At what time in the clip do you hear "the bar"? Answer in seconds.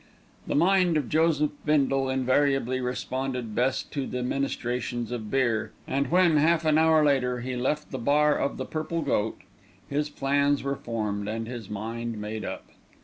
7.91-8.35